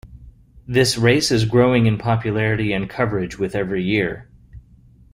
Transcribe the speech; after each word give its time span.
This 0.67 0.97
race 0.97 1.29
is 1.29 1.45
growing 1.45 1.85
in 1.85 1.99
popularity 1.99 2.73
and 2.73 2.89
coverage 2.89 3.37
with 3.37 3.53
every 3.53 3.83
year. 3.83 4.27